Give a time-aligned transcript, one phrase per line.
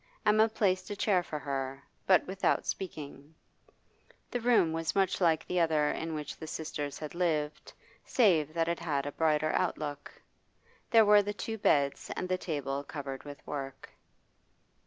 [0.25, 3.35] Emma placed a chair for her, but without speaking.
[4.31, 7.71] The room was much like the other in which the sisters had lived,
[8.03, 10.11] save that it had a brighter outlook.
[10.89, 13.91] There were the two beds and the table covered with work.